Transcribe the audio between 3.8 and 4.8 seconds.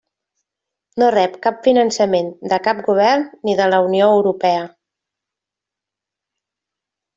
Unió Europea.